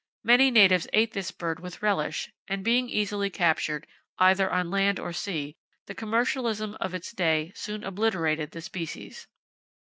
Many 0.23 0.49
natives 0.49 0.87
ate 0.93 1.11
this 1.13 1.29
bird 1.29 1.59
with 1.59 1.83
relish, 1.83 2.31
and 2.47 2.63
being 2.63 2.89
easily 2.89 3.29
captured, 3.29 3.85
either 4.17 4.51
on 4.51 4.71
land 4.71 4.99
or 4.99 5.13
sea, 5.13 5.57
the 5.85 5.93
commercialism 5.93 6.75
of 6.79 6.95
its 6.95 7.11
day 7.11 7.51
soon 7.53 7.83
obliterated 7.83 8.49
the 8.49 8.61
species. 8.61 9.27